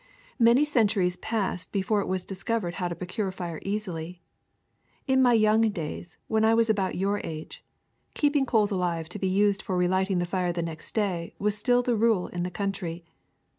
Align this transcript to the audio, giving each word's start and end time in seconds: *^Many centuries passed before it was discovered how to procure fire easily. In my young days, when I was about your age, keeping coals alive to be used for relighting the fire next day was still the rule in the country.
*^Many 0.41 0.65
centuries 0.65 1.15
passed 1.17 1.71
before 1.71 2.01
it 2.01 2.07
was 2.07 2.25
discovered 2.25 2.73
how 2.73 2.87
to 2.87 2.95
procure 2.95 3.29
fire 3.31 3.59
easily. 3.61 4.19
In 5.05 5.21
my 5.21 5.33
young 5.33 5.61
days, 5.69 6.17
when 6.25 6.43
I 6.43 6.55
was 6.55 6.71
about 6.71 6.95
your 6.97 7.21
age, 7.23 7.63
keeping 8.15 8.47
coals 8.47 8.71
alive 8.71 9.09
to 9.09 9.19
be 9.19 9.27
used 9.29 9.61
for 9.61 9.77
relighting 9.77 10.17
the 10.17 10.25
fire 10.25 10.51
next 10.53 10.95
day 10.95 11.35
was 11.37 11.55
still 11.55 11.83
the 11.83 11.95
rule 11.95 12.29
in 12.29 12.41
the 12.41 12.49
country. 12.49 13.05